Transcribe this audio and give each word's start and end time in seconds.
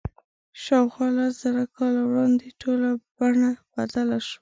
شاوخوا 0.63 1.07
لس 1.17 1.33
زره 1.43 1.63
کاله 1.75 2.01
وړاندې 2.05 2.47
ټوله 2.61 2.89
بڼه 3.17 3.49
بدله 3.73 4.17
شوه. 4.27 4.39